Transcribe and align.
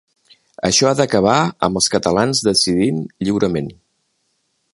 Això 0.69 0.87
ha 0.91 0.93
d’acabar 0.99 1.35
amb 1.69 1.81
els 1.81 1.91
catalans 1.97 2.43
decidint 2.49 2.99
lliurement. 3.27 3.73